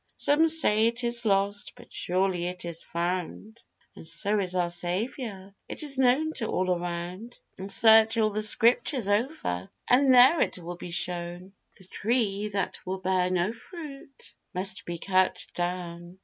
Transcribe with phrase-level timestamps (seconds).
[0.15, 3.59] Some say it is lost, but surely it is found,
[3.95, 9.07] And so is our Saviour, it is known to all around; Search all the Scriptures
[9.07, 14.85] over, and there it will be shown; The tree that will bear no fruit must
[14.85, 16.17] be cut down.